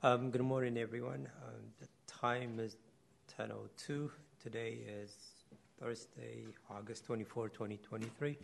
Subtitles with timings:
[0.00, 1.28] Um, good morning, everyone.
[1.44, 2.76] Um, the time is
[3.36, 4.12] 10:02.
[4.40, 5.10] Today is
[5.80, 8.38] Thursday, August 24, 2023.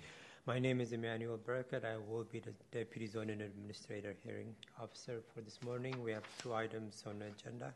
[0.46, 1.84] My name is Immanuel Bereket.
[1.84, 6.02] I will be the Deputy Zoning Administrator Hearing Officer for this morning.
[6.02, 7.72] We have two items on the agenda.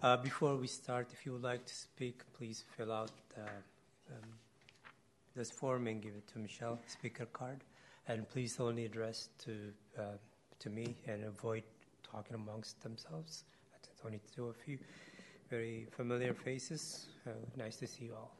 [0.00, 4.22] Uh, before we start, if you would like to speak, please fill out um,
[5.34, 7.64] this form and give it to Michelle, speaker card.
[8.06, 10.02] And please only address to uh,
[10.60, 11.64] to me and avoid
[12.10, 13.44] talking amongst themselves.
[13.72, 14.78] That's only two of you.
[15.50, 17.06] Very familiar faces.
[17.26, 18.32] Uh, nice to see you all.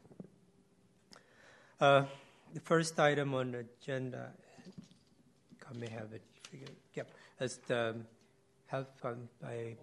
[1.79, 2.05] Uh,
[2.53, 4.31] the first item on the agenda,
[5.69, 6.71] I may have it figured.
[6.95, 7.95] Yep, is the
[8.67, 9.27] health fund.
[9.45, 9.75] I,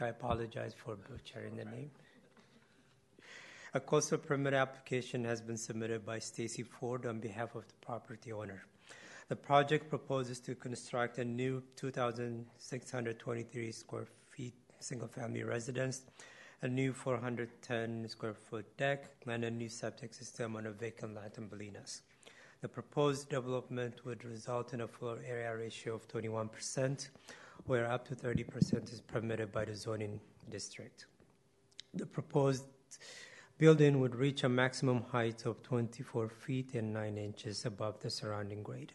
[0.00, 1.90] I apologize for butchering the name.
[3.74, 8.32] A coastal permit application has been submitted by Stacy Ford on behalf of the property
[8.32, 8.64] owner.
[9.28, 16.02] The project proposes to construct a new 2,623 square feet single family residence,
[16.60, 21.38] a new 410 square foot deck, and a new septic system on a vacant lot
[21.38, 22.02] in Bolinas.
[22.60, 27.08] The proposed development would result in a floor area ratio of 21%,
[27.64, 31.06] where up to 30% is permitted by the zoning district.
[31.94, 32.64] The proposed
[33.56, 38.62] building would reach a maximum height of 24 feet and 9 inches above the surrounding
[38.62, 38.92] grade.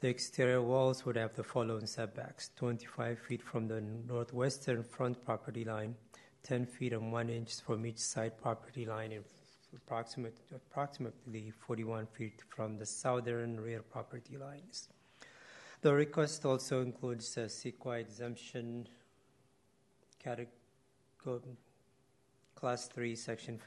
[0.00, 5.64] The exterior walls would have the following setbacks 25 feet from the northwestern front property
[5.64, 5.94] line,
[6.42, 9.24] 10 feet and 1 inch from each side property line, and
[9.76, 14.88] approximately, approximately 41 feet from the southern rear property lines.
[15.82, 18.88] The request also includes a CEQA exemption
[20.18, 20.48] category,
[22.62, 23.60] class 3, section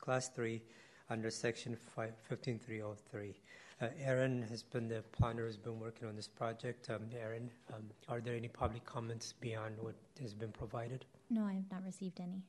[0.00, 0.62] class 3
[1.10, 3.34] under section 5, 15303.
[3.80, 6.88] Uh, Aaron has been the planner has been working on this project.
[6.88, 11.04] Um, Aaron, um, are there any public comments beyond what has been provided?
[11.30, 12.44] No, I have not received any.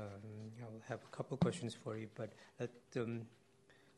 [0.00, 0.06] Um,
[0.60, 3.20] I'll have a couple questions for you, but let, um,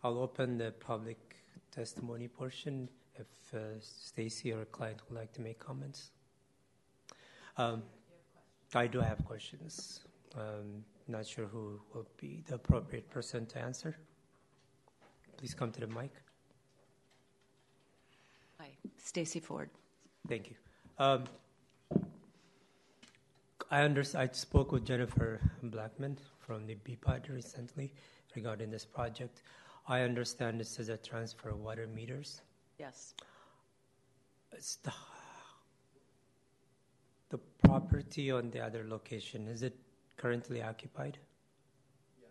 [0.05, 1.37] I'll open the public
[1.75, 6.11] testimony portion if uh, Stacy or a client would like to make comments.
[8.75, 10.01] I do have questions.
[10.37, 13.97] Um, not sure who will be the appropriate person to answer.
[15.37, 16.11] Please come to the mic.
[18.59, 19.71] Hi, Stacy Ford.
[20.29, 20.57] Thank you.
[20.99, 21.25] Um,
[23.71, 24.31] I understand.
[24.31, 27.93] I spoke with Jennifer Blackman from the BCPUD recently
[28.35, 29.43] regarding this project.
[29.89, 32.43] I understand this is a transfer of water meters.
[32.79, 33.15] Yes.
[34.53, 34.93] It's the,
[37.31, 39.77] the property on the other location, is it
[40.17, 41.19] currently occupied?
[42.21, 42.31] Yes.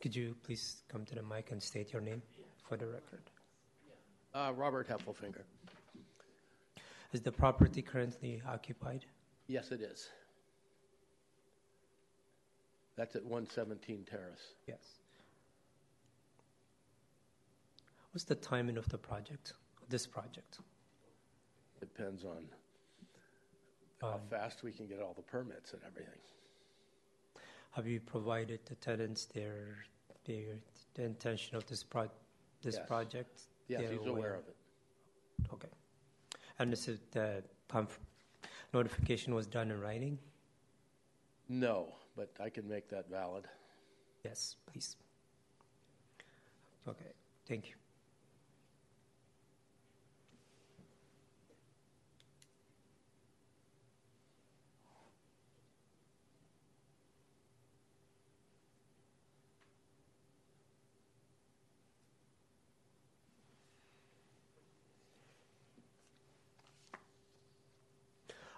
[0.00, 2.22] Could you please come to the mic and state your name
[2.68, 3.22] for the record?
[4.34, 5.42] Uh, Robert Heffelfinger.
[7.12, 9.04] Is the property currently occupied?
[9.46, 10.08] Yes, it is.
[12.96, 14.54] That's at 117 Terrace.
[14.66, 14.78] Yes.
[18.12, 19.54] What's the timing of the project,
[19.88, 20.58] this project?
[21.80, 22.46] Depends on
[24.00, 26.18] how Um, fast we can get all the permits and everything.
[27.72, 29.84] Have you provided the tenants their,
[30.24, 30.58] their,
[30.94, 32.08] the intention of this pro,
[32.62, 32.86] this Yes.
[32.86, 33.42] project?
[33.68, 34.56] Yes, They're he's aware of it.
[35.52, 35.68] Okay.
[36.58, 37.98] And this is the conf-
[38.72, 40.18] notification was done in writing?
[41.48, 43.48] No, but I can make that valid.
[44.24, 44.96] Yes, please.
[46.86, 47.12] Okay,
[47.46, 47.74] thank you.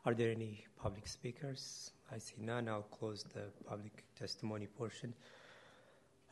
[0.06, 1.90] Are there any public speakers?
[2.12, 2.68] I see none.
[2.68, 5.12] I'll close the public testimony portion.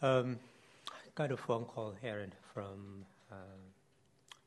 [0.01, 0.39] Um,
[0.89, 3.35] I got a phone call, Aaron, from uh,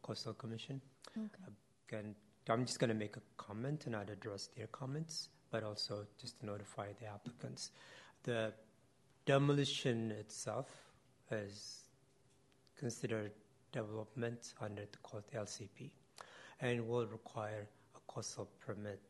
[0.01, 0.79] Coastal Commission.
[1.17, 1.51] Okay.
[1.89, 2.15] Again,
[2.47, 6.39] I'm just going to make a comment and not address their comments, but also just
[6.39, 7.71] to notify the applicants.
[8.23, 8.53] The
[9.25, 10.69] demolition itself
[11.31, 11.81] is
[12.79, 13.33] considered
[13.73, 15.89] development under the LCP
[16.61, 19.01] and will require a coastal permit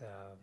[0.00, 0.38] um,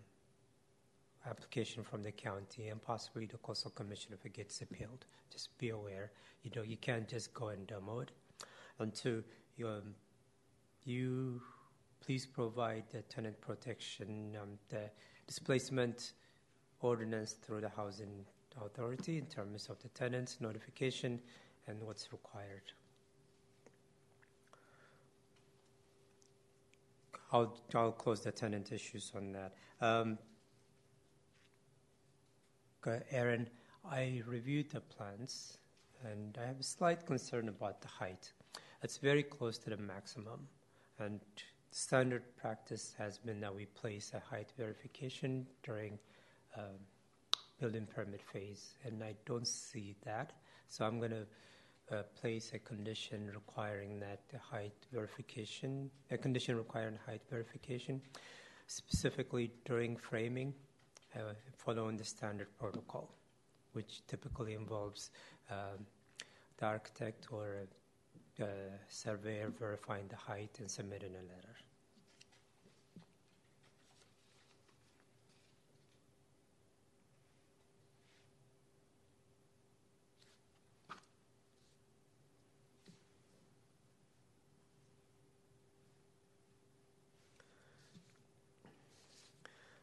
[1.29, 5.05] application from the county and possibly the coastal commission if it gets appealed.
[5.31, 6.11] Just be aware,
[6.43, 8.11] you know, you can't just go and demo it.
[8.95, 9.23] Two,
[9.57, 9.93] you, um,
[10.85, 11.41] you
[11.99, 14.89] please provide the tenant protection, um, the
[15.27, 16.13] displacement
[16.81, 18.25] ordinance through the housing
[18.65, 21.19] authority in terms of the tenants notification
[21.67, 22.71] and what's required.
[27.31, 29.53] I'll, close the tenant issues on that.
[29.81, 30.17] Um,
[33.11, 33.49] Aaron,
[33.89, 35.57] I reviewed the plans
[36.03, 38.31] and I have a slight concern about the height.
[38.81, 40.47] It's very close to the maximum,
[40.99, 41.19] and
[41.71, 45.99] standard practice has been that we place a height verification during
[46.57, 46.79] um,
[47.59, 50.31] building permit phase, and I don't see that.
[50.69, 51.27] So I'm going to
[51.91, 58.01] uh, place a condition requiring that height verification, a condition requiring height verification,
[58.67, 60.53] specifically during framing,
[61.15, 63.09] uh, following the standard protocol,
[63.73, 65.11] which typically involves
[65.49, 65.85] um,
[66.57, 67.67] the architect or
[68.39, 68.45] a
[68.87, 71.55] surveyor verifying the height and submitting a letter.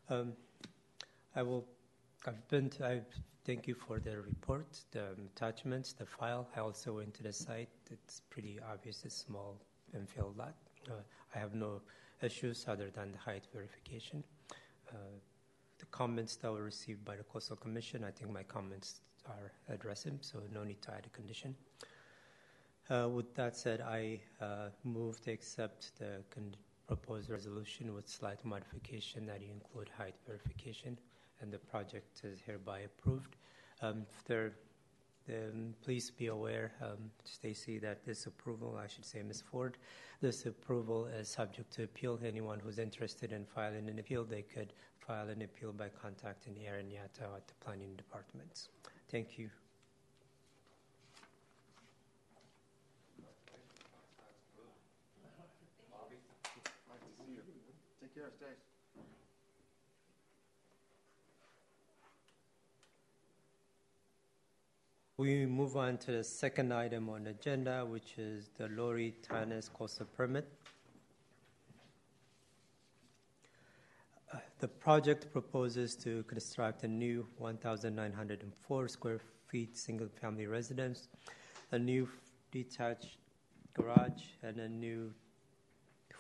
[0.09, 0.35] Um,
[1.35, 1.67] I will.
[2.27, 2.71] I've been.
[2.71, 3.01] To, I
[3.45, 6.47] thank you for the report, the attachments, the file.
[6.57, 7.69] I also went to the site.
[7.91, 9.05] It's pretty obvious.
[9.05, 9.61] It's small
[9.95, 10.55] and filled lot.
[10.89, 10.95] Uh,
[11.35, 11.81] I have no
[12.23, 14.23] issues other than the height verification.
[14.91, 15.19] Uh,
[15.79, 20.19] the comments that were received by the Coastal Commission, I think my comments are addressing,
[20.21, 21.55] so no need to add a condition.
[22.89, 26.55] Uh, with that said, I uh, move to accept the con-
[26.87, 30.99] proposed resolution with slight modification that you include height verification,
[31.41, 33.37] and the project is hereby approved.
[33.83, 34.53] Um, there,
[35.29, 39.43] um, please be aware, um, Stacy, that this approval, I should say, Ms.
[39.43, 39.77] Ford,
[40.21, 42.19] this approval is subject to appeal.
[42.25, 46.87] Anyone who's interested in filing an appeal, they could file an appeal by contacting Aaron
[46.87, 48.69] Yatta at the planning department.
[49.11, 49.51] Thank you.
[58.01, 58.67] Take care, Stace.
[65.19, 69.73] We move on to the second item on the agenda, which is the Lori Tanis
[69.73, 70.47] coastal permit.
[74.33, 81.09] Uh, The project proposes to construct a new 1,904 square feet single-family residence,
[81.73, 82.09] a new
[82.51, 83.17] detached
[83.73, 85.15] garage, and a new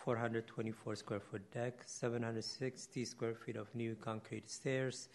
[0.06, 5.08] 424 square foot deck, 760 square feet of new concrete stairs,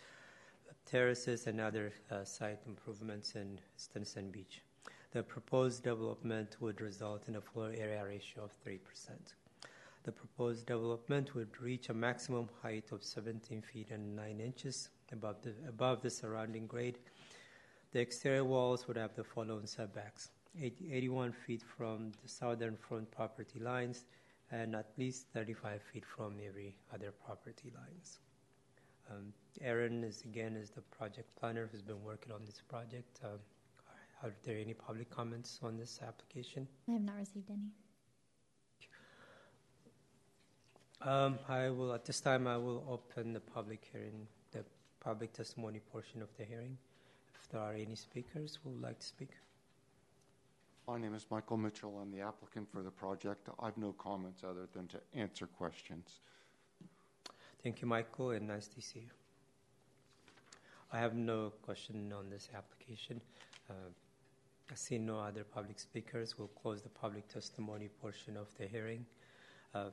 [0.86, 4.60] terraces, and other uh, site improvements in Stinson Beach.
[5.14, 8.80] The proposed development would result in a floor area ratio of 3%.
[10.04, 15.38] The proposed development would reach a maximum height of 17 feet and 9 inches above
[15.42, 17.00] the, above the surrounding grade.
[17.94, 23.10] The exterior walls would have the following setbacks 80, 81 feet from the southern front
[23.10, 24.04] property lines
[24.52, 28.20] and at least 35 feet from every other property lines.
[29.10, 33.20] Um, Aaron is again is the project planner who's been working on this project.
[33.24, 33.40] Um,
[34.24, 36.68] are there any public comments on this application?
[36.88, 37.72] I have not received any.
[41.02, 44.64] Um, I will at this time I will open the public hearing, the
[45.00, 46.78] public testimony portion of the hearing.
[47.42, 49.30] If there are any speakers who would like to speak.
[50.88, 52.00] My name is Michael Mitchell.
[52.02, 53.48] I'm the applicant for the project.
[53.60, 56.20] I have no comments other than to answer questions.
[57.64, 59.12] Thank you, Michael, and nice to see you.
[60.92, 63.22] I have no question on this application.
[63.70, 63.74] Uh,
[64.72, 66.38] I see no other public speakers.
[66.38, 69.06] We'll close the public testimony portion of the hearing.
[69.76, 69.92] Um,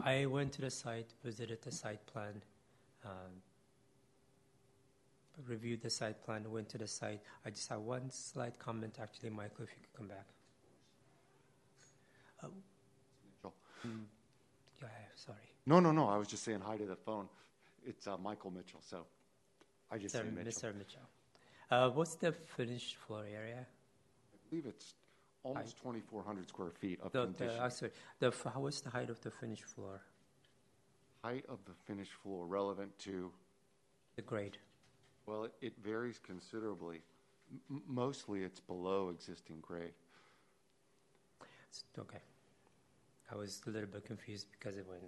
[0.00, 2.42] I went to the site, visited the site plan,
[3.04, 3.42] um,
[5.46, 7.20] reviewed the site plan, went to the site.
[7.44, 10.26] I just have one slight comment, actually, Michael, if you could come back.
[12.42, 12.48] Uh,
[13.42, 13.54] Mitchell.
[14.82, 15.38] yeah, sorry.
[15.66, 16.08] No, no, no.
[16.08, 17.28] I was just saying hi to the phone.
[17.86, 19.04] It's uh, Michael Mitchell, so
[19.90, 20.18] I just Mr.
[20.18, 20.70] say Mitchell.
[20.70, 20.76] Mr.
[20.78, 21.00] Mitchell.
[21.70, 23.66] Uh, what's the finished floor area?
[23.66, 24.94] I believe it's
[25.42, 27.48] almost 2,400 square feet of The, condition.
[27.56, 30.00] the, uh, sorry, the, f- what's the height of the finished floor?
[31.22, 33.30] Height of the finished floor relevant to,
[34.16, 34.58] The grade?
[35.26, 37.00] Well, it, it varies considerably.
[37.70, 39.92] M- mostly it's below existing grade.
[41.68, 42.18] It's, okay.
[43.30, 45.02] I was a little bit confused because it went.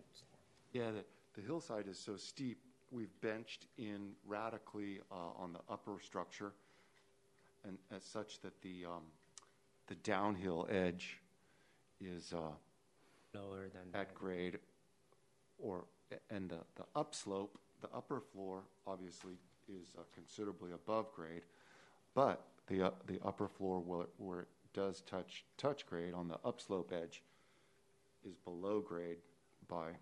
[0.72, 1.04] Yeah, the,
[1.40, 2.58] the hillside is so steep,
[2.90, 6.52] we've benched in radically uh, on the upper structure,
[7.64, 9.02] and as such that the, um,
[9.86, 11.20] the downhill edge
[12.00, 12.52] is uh,
[13.34, 14.58] lower than at grade,
[15.58, 15.84] or,
[16.30, 19.34] and the, the upslope, the upper floor obviously
[19.68, 21.42] is uh, considerably above grade,
[22.14, 26.28] but the, uh, the upper floor where, it- where it does touch, touch grade on
[26.28, 27.22] the upslope edge
[28.28, 29.18] is below grade
[29.68, 29.96] by, I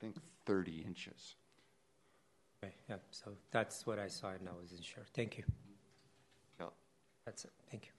[0.00, 1.36] think, 30 inches.
[2.62, 5.04] Okay, yeah, so that's what I saw and I wasn't sure.
[5.14, 5.44] Thank you.
[6.58, 6.66] Yeah.
[7.24, 7.92] That's it, thank you.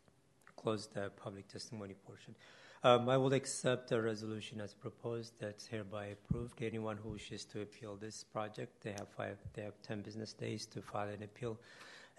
[0.56, 2.36] Close the public testimony portion.
[2.84, 5.34] Um, I will accept the resolution as proposed.
[5.40, 6.64] That's hereby approved.
[6.64, 10.66] Anyone who wishes to appeal this project, they have five, they have ten business days
[10.68, 11.60] to file an appeal.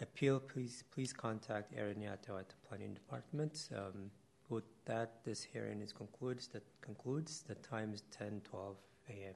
[0.00, 3.68] Appeal, please, please contact Erin Yato at the planning department.
[3.76, 4.10] Um,
[4.50, 7.42] with that, this hearing is concludes, that concludes.
[7.42, 8.76] The time is ten twelve
[9.10, 9.34] AM.